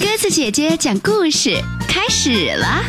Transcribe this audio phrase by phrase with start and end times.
[0.00, 1.50] 鸽子姐姐讲故事
[1.88, 2.84] 开始了，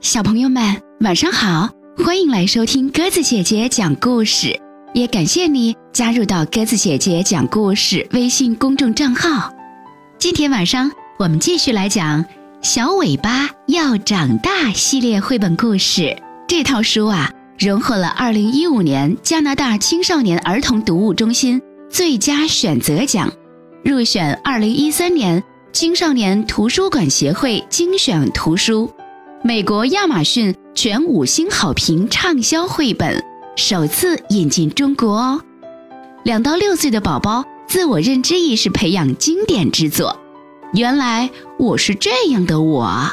[0.00, 1.68] 小朋友们晚上好，
[2.04, 4.58] 欢迎来收听鸽子姐姐讲故事，
[4.94, 9.52] 也感谢你加入到鸽子姐姐讲故事微信公众账号。
[10.18, 10.90] 今天晚上
[11.20, 12.24] 我们继续来讲
[12.62, 16.20] 《小尾巴要长大》系列绘本故事。
[16.48, 23.32] 这套书啊，荣获了2015年加拿大青少年儿童读物中心最佳选择奖。
[23.84, 28.88] 入选二零一三年青少年图书馆协会精选图书，
[29.42, 33.24] 美国亚马逊全五星好评畅销绘本，
[33.56, 35.42] 首次引进中国哦。
[36.22, 40.16] 两到六岁的宝宝自我认知意识培养经典之作，
[40.74, 43.10] 原来我是这样的我，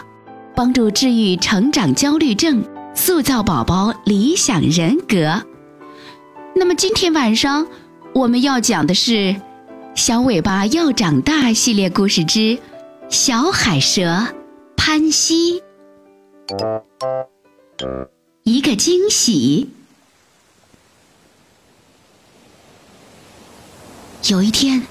[0.56, 5.42] 帮助治愈成长焦虑症，塑造宝宝理想人格。
[6.56, 7.66] 那么今天晚上
[8.14, 9.36] 我们要讲的是。
[9.96, 12.58] 小尾巴要长大系列故事之
[13.10, 14.34] 小海蛇
[14.78, 15.62] 潘西，
[18.44, 19.70] 一个惊喜。
[24.30, 24.88] 有一天，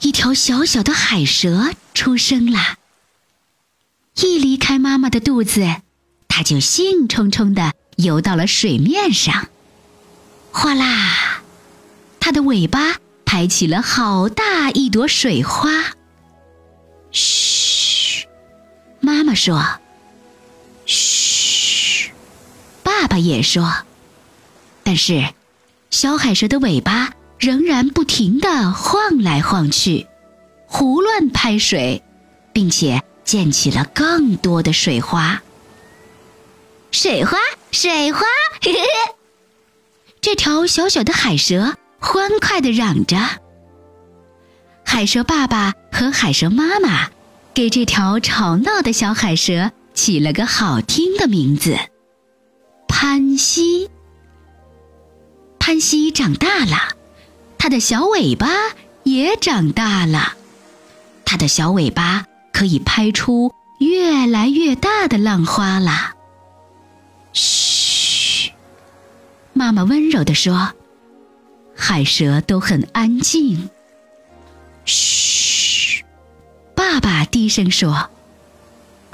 [0.00, 2.78] 一条小小的海蛇出生了。
[4.16, 5.66] 一离开妈妈的肚子，
[6.28, 9.48] 它就兴冲冲的游到了水面上。
[10.52, 11.42] 哗啦，
[12.20, 13.01] 它的尾巴。
[13.32, 15.70] 拍起了好大一朵水花。
[17.12, 18.28] 嘘，
[19.00, 19.80] 妈妈说。
[20.84, 22.10] 嘘，
[22.82, 23.74] 爸爸也说。
[24.84, 25.32] 但是，
[25.88, 30.06] 小海蛇的尾巴仍然不停地晃来晃去，
[30.66, 32.02] 胡乱拍水，
[32.52, 35.40] 并且溅起了更多的水花。
[36.90, 37.38] 水花，
[37.70, 38.26] 水花！
[38.60, 39.14] 嘿嘿嘿。
[40.20, 41.78] 这条小小的海蛇。
[42.02, 43.16] 欢快地嚷着。
[44.84, 47.08] 海蛇爸爸和海蛇妈妈
[47.54, 51.76] 给这条吵闹的小海蛇起了个好听的名字——
[52.88, 53.88] 潘西。
[55.60, 56.76] 潘西长大了，
[57.56, 58.48] 它的小尾巴
[59.04, 60.34] 也长大了，
[61.24, 66.14] 它的小尾巴可以拍出越来越大的浪花了。
[67.32, 68.50] 嘘，
[69.52, 70.72] 妈妈温柔地说。
[71.84, 73.68] 海蛇都很安静。
[74.84, 76.04] 嘘，
[76.76, 78.08] 爸爸低声说：“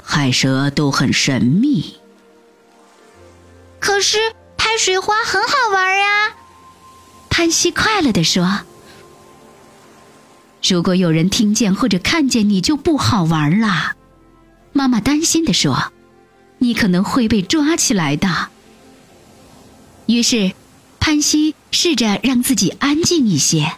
[0.03, 1.95] 海蛇都很神秘。”
[3.81, 4.19] 可是
[4.55, 6.35] 拍水花很好玩呀，
[7.31, 8.59] 潘西快乐地说
[10.61, 13.95] ：“如果有人听见或者看见你就不好玩了。”
[14.73, 15.91] 妈妈担心地说
[16.59, 18.49] ：“你可能会被抓起来的。”
[20.05, 20.51] 于是。
[20.99, 23.73] 潘西试着让自己安静一些，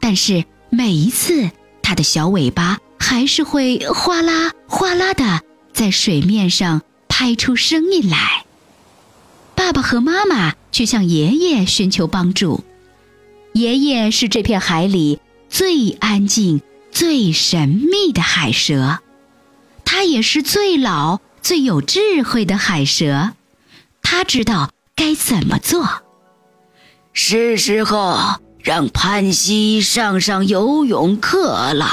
[0.00, 1.50] 但是每一次，
[1.82, 5.40] 它的小尾巴还是会哗啦哗啦的
[5.72, 8.44] 在水面上拍出声音来。
[9.54, 12.64] 爸爸和妈妈去向爷爷寻求帮助。
[13.52, 18.98] 爷爷是这片海里最安静、最神秘的海蛇，
[19.84, 23.32] 他也是最老、最有智慧的海蛇，
[24.02, 26.03] 他知道该怎么做。
[27.16, 28.18] 是时候
[28.58, 31.88] 让潘西上上游泳课了。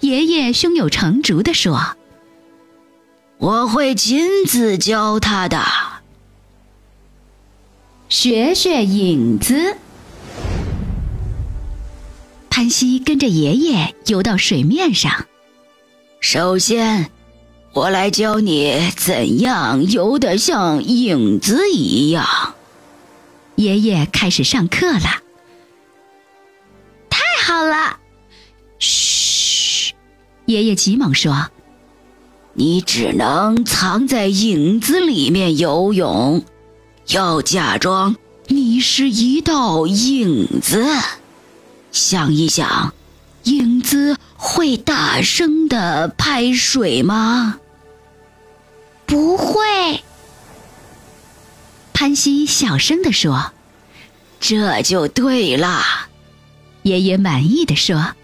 [0.00, 1.96] 爷爷胸有成竹地说
[3.36, 5.62] ：“我会亲自教他的。”
[8.08, 9.76] 学学影子。
[12.48, 15.26] 潘西跟着爷爷游到水面上。
[16.20, 17.10] 首先，
[17.74, 22.26] 我来教你怎样游得像影子一样。
[23.58, 25.20] 爷爷开始上课了。
[27.10, 27.98] 太好了！
[28.78, 29.94] 嘘，
[30.46, 31.50] 爷爷急忙说
[32.54, 36.44] ：“你只能藏在影子里面游泳，
[37.08, 38.14] 要假装
[38.46, 40.86] 你是一道影子。
[41.90, 42.94] 想一想，
[43.42, 47.58] 影子会大声的拍水吗？
[49.04, 50.04] 不会。”
[51.92, 53.50] 潘西小声地说
[54.40, 55.82] ：“这就对了。”
[56.82, 58.14] 爷爷满意的说：“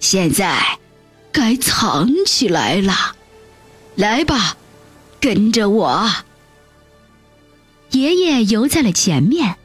[0.00, 0.78] 现在
[1.32, 3.14] 该藏起来了，
[3.94, 4.56] 来吧，
[5.20, 6.10] 跟着我。”
[7.90, 9.56] 爷爷游在了前面，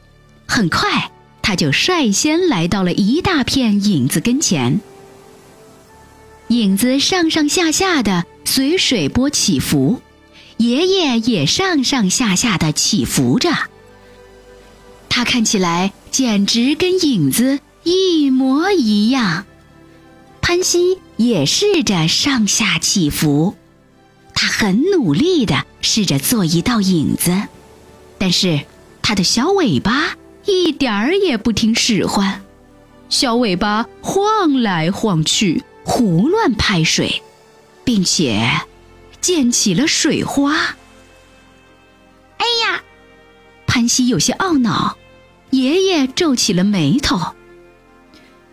[0.46, 1.10] 很快
[1.42, 4.80] 他就率先来到了一大片影子跟前。
[6.48, 10.02] 影子上上下下的随水波起伏。
[10.58, 13.50] 爷爷也上上下下的起伏着，
[15.14, 19.44] 它看起来简直跟影子一模一样。
[20.40, 23.54] 潘西也试着上下起伏，
[24.34, 27.42] 他很努力地试着做一道影子，
[28.16, 28.62] 但是
[29.02, 30.16] 他的小尾巴
[30.46, 32.42] 一点儿也不听使唤，
[33.10, 37.20] 小尾巴晃来晃去，胡乱拍水，
[37.84, 38.62] 并且
[39.20, 40.54] 溅起了水花。
[42.38, 42.82] 哎呀！
[43.66, 44.98] 潘西有些懊恼，
[45.52, 47.18] 爷爷皱起了眉头。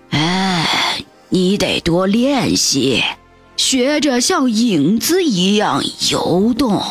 [0.10, 3.02] 哎，你得多练习，
[3.56, 5.82] 学着像影子一样
[6.12, 6.84] 游动。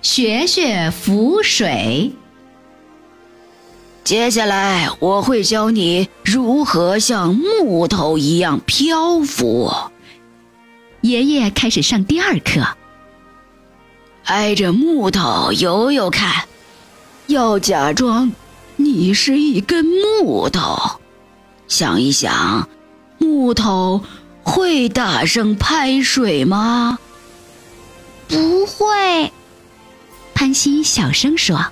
[0.00, 2.12] 学学浮水。
[4.04, 9.72] 接下来我会教你如何像木头一样漂浮。
[11.00, 12.76] 爷爷开始上第二课。
[14.24, 16.46] 挨着木头游游看，
[17.26, 18.32] 要假装
[18.76, 21.00] 你是一根木头，
[21.68, 22.68] 想一想，
[23.18, 24.00] 木头
[24.42, 26.98] 会大声拍水吗？
[28.26, 29.30] 不会，
[30.34, 31.64] 潘西小声说。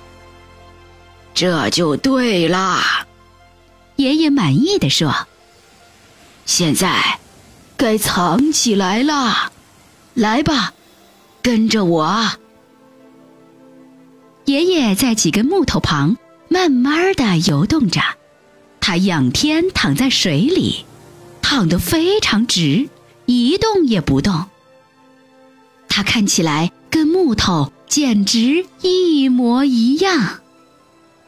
[1.33, 3.07] 这就对啦，
[3.95, 5.11] 爷爷满意的说。
[6.45, 7.17] 现在
[7.75, 9.51] 该藏起来了，
[10.13, 10.73] 来吧，
[11.41, 12.29] 跟着我。
[14.45, 16.17] 爷爷在几根木头旁
[16.49, 18.01] 慢慢的游动着，
[18.81, 20.85] 他仰天躺在水里，
[21.41, 22.89] 躺得非常直，
[23.25, 24.45] 一动也不动。
[25.87, 30.41] 他看起来跟木头简直一模一样。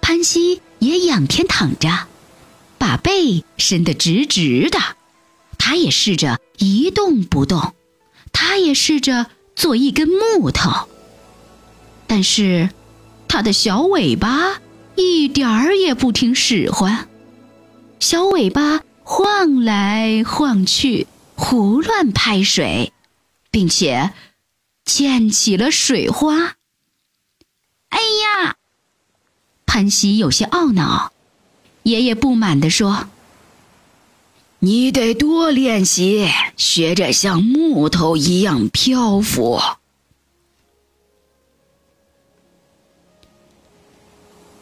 [0.02, 2.08] 潘西也仰天躺着，
[2.78, 4.80] 把背伸得直直的，
[5.58, 7.74] 他也试着一动不动，
[8.34, 10.90] 他也试着做一根木头，
[12.08, 12.70] 但是。
[13.36, 14.62] 它的小尾巴
[14.96, 17.10] 一点儿也不听使唤，
[18.00, 21.06] 小尾巴晃来晃去，
[21.36, 22.94] 胡乱拍水，
[23.52, 24.14] 并且
[24.86, 26.56] 溅起了水花。
[27.90, 28.56] 哎呀！
[29.66, 31.12] 潘西有些懊恼，
[31.84, 33.10] 爷爷不满地说
[34.60, 39.60] ：“你得多练习，学着像木头一样漂浮。”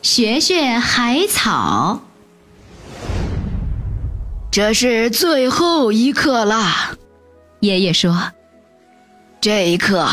[0.04, 2.02] 学学海草，
[4.52, 6.98] 这是最后一课了。
[7.62, 8.34] 爷爷说
[9.40, 10.06] ：“这一课，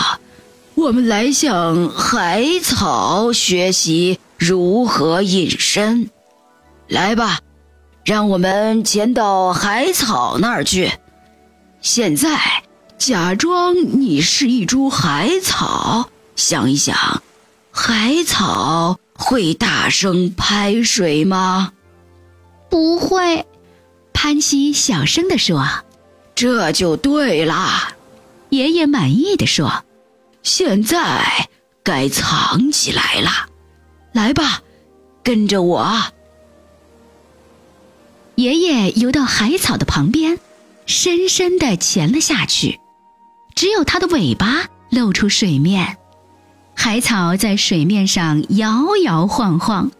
[0.76, 6.08] 我们来向海草学习如何隐身。
[6.86, 7.40] 来吧，
[8.04, 10.92] 让我们潜到海草那儿去。
[11.82, 12.62] 现在，
[12.96, 16.96] 假装你是一株海草，想一想，
[17.72, 21.74] 海草。”会大声拍水吗？
[22.70, 23.46] 不会，
[24.14, 25.68] 潘西小声地说
[26.34, 27.92] ：“这就对啦。”
[28.48, 29.84] 爷爷满意的说
[30.42, 31.50] ：“现在
[31.82, 33.30] 该藏起来了，
[34.12, 34.62] 来吧，
[35.22, 36.02] 跟着我。”
[38.36, 40.38] 爷爷游到海草的旁边，
[40.86, 42.80] 深深的潜了下去，
[43.54, 45.98] 只有它的尾巴露出水面。
[46.82, 49.90] 海草在水面上摇摇晃晃，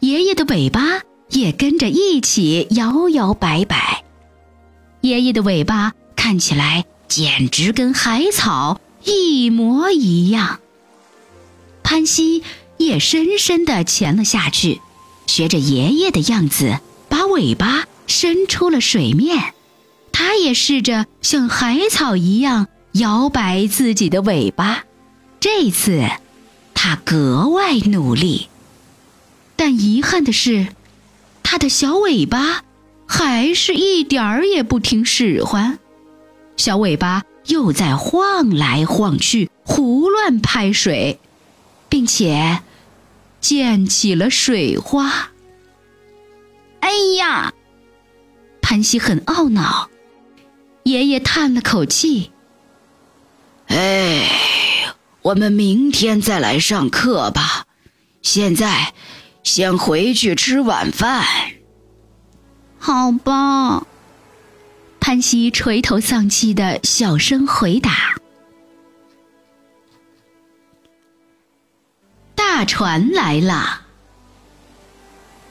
[0.00, 4.04] 爷爷的尾巴也跟着一起摇摇摆摆。
[5.00, 10.60] 爷爷的尾巴看起来简直跟海草一模一样。
[11.82, 12.42] 潘西
[12.76, 14.82] 也深深地潜了下去，
[15.26, 19.54] 学着爷爷的样子，把尾巴伸出了水面。
[20.12, 24.84] 他也试着像海草一样摇摆自己的尾巴。
[25.40, 26.08] 这次，
[26.74, 28.48] 他格外努力，
[29.54, 30.68] 但遗憾的是，
[31.42, 32.64] 他的小尾巴
[33.06, 35.78] 还是一点儿也不听使唤，
[36.56, 41.20] 小尾巴又在晃来晃去，胡乱拍水，
[41.88, 42.60] 并且
[43.40, 45.30] 溅起了水花。
[46.80, 47.52] 哎呀！
[48.60, 49.88] 潘西很懊恼，
[50.82, 52.32] 爷爷叹了口气
[53.68, 54.28] ：“哎。”
[55.28, 57.66] 我们明天再来上课吧。
[58.22, 58.94] 现在，
[59.42, 61.22] 先回去吃晚饭。
[62.78, 63.86] 好吧。
[64.98, 68.14] 潘西垂头丧气的小声回答。
[72.34, 73.82] 大船来了。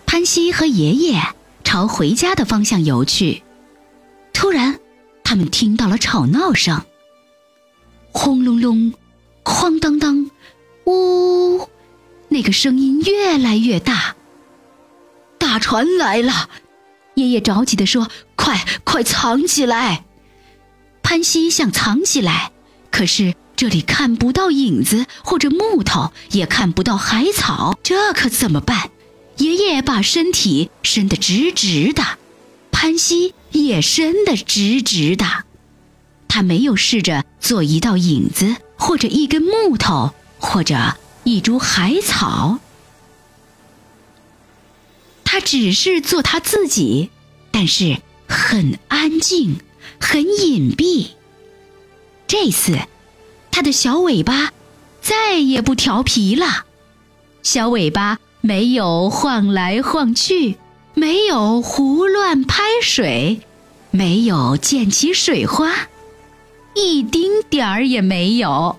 [0.07, 1.22] 潘西和爷爷
[1.63, 3.43] 朝回家的方向游去。
[4.34, 4.79] 突然，
[5.24, 6.84] 他们听到了吵闹声。
[8.12, 8.91] 轰隆隆。
[9.47, 10.29] 哐当当，
[10.85, 11.69] 呜！
[12.27, 14.15] 那个声音越来越大，
[15.37, 16.49] 大船来了！
[17.15, 20.03] 爷爷着急地说：“快快藏起来！”
[21.01, 22.51] 潘西想藏起来，
[22.91, 28.91] 可是这里看不到影子或者木头，也看不到海草，这可怎么办？
[29.37, 32.03] 爷爷把身体伸得直直的，
[32.69, 35.25] 潘西也伸得直直的。
[36.27, 42.60] 他没有试着做一道影子，或者一根木头，或者一株海草。
[45.24, 47.10] 他只是做他自己，
[47.51, 49.60] 但是很安静，
[50.00, 51.10] 很隐蔽。
[52.27, 52.79] 这次，
[53.51, 54.53] 他的小尾巴
[55.01, 56.65] 再也不调皮了，
[57.43, 60.57] 小尾巴没有晃来晃去，
[60.93, 63.41] 没有胡乱拍水，
[63.91, 65.88] 没有溅起水花。
[66.77, 68.77] 一丁点儿也没有。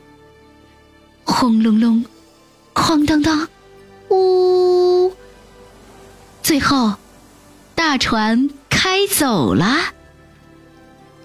[1.24, 2.04] 轰隆隆，
[2.72, 3.48] 哐当当，
[4.08, 5.12] 呜！
[6.40, 6.94] 最后，
[7.74, 9.92] 大船开走了。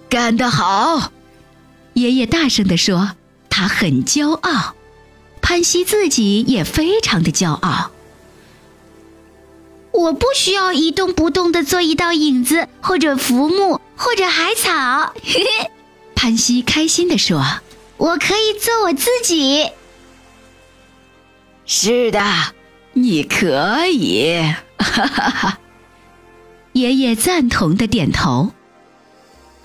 [0.10, 1.12] 干得好！
[1.94, 3.12] 爷爷大声地说
[3.52, 4.74] ：“他很骄傲。”
[5.44, 7.92] 潘西自己也非常的骄傲。
[9.92, 15.14] 我不需要一动不动的做一道影子，或者浮木，或者海草。
[15.24, 15.72] 嘿嘿
[16.24, 17.44] 潘西开心地说
[18.00, 19.72] ：“我可以做我自己。”
[21.68, 22.24] 是的，
[22.94, 24.40] 你可以。
[24.78, 25.60] 哈哈哈！
[26.72, 28.54] 爷爷赞同的点头。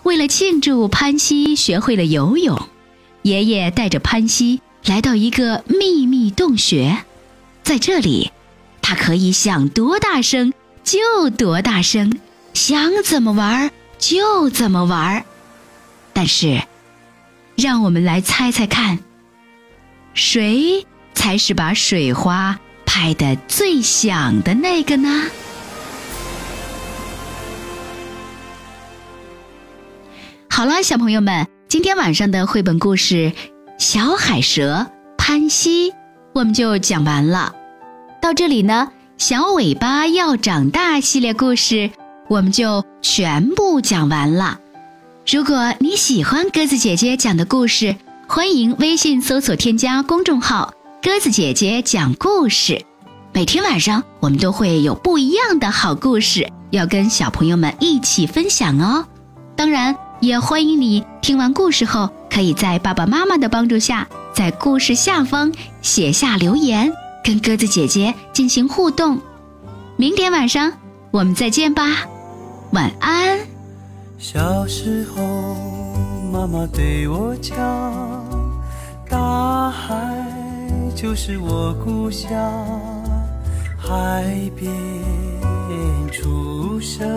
[0.02, 2.60] 为了庆祝潘西学会了游泳，
[3.22, 7.04] 爷爷带着潘西来到一个秘密洞穴，
[7.62, 8.32] 在这里，
[8.82, 12.18] 他可以想多大声就多大声，
[12.52, 15.24] 想怎么玩就怎么玩。
[16.18, 16.60] 但是，
[17.54, 18.98] 让我们来猜猜看，
[20.14, 20.84] 谁
[21.14, 25.26] 才是把水花拍得最响的那个呢？
[30.50, 33.14] 好了，小朋友们，今天晚上的绘本故事
[33.78, 35.92] 《小海蛇潘西》
[36.34, 37.54] 我们就讲完了。
[38.20, 41.92] 到这里呢，小尾巴要长大系列故事
[42.26, 44.58] 我们就全部讲完了。
[45.30, 47.94] 如果你喜欢鸽子姐姐讲的故事，
[48.26, 50.72] 欢迎微信搜索添加公众号
[51.04, 52.82] “鸽子姐姐讲故事”。
[53.34, 59.04] 每天晚上我们都会有不一样的好故事要跟小朋友们一起分享哦。
[59.54, 66.90] 当然，也欢迎你听完故事后，可以在爸爸妈妈的帮助下，在故事下方写下留言，
[67.22, 69.20] 跟鸽子姐姐进行互动。
[69.98, 70.72] 明天晚上
[71.10, 72.06] 我们再见吧，
[72.72, 73.57] 晚安。
[74.18, 75.54] 小时候，
[76.32, 77.56] 妈妈对我讲，
[79.08, 79.94] 大海
[80.96, 82.28] 就是我故乡，
[83.78, 84.68] 海边
[86.10, 87.08] 出生，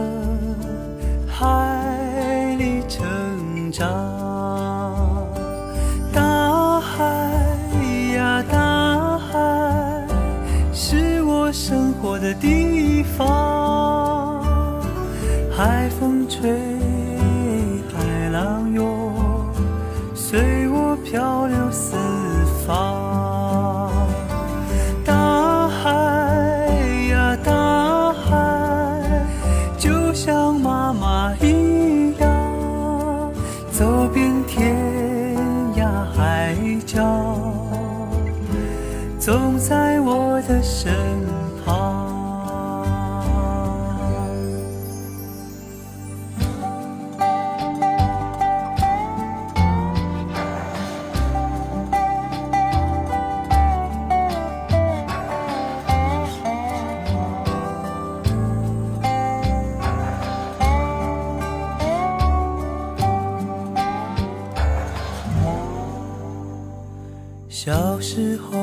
[67.64, 68.58] 小时候，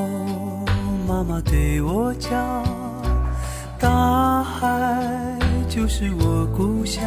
[1.06, 2.64] 妈妈对我讲，
[3.78, 5.38] 大海
[5.68, 7.00] 就是我故乡，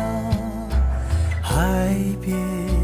[1.41, 2.80] 海边。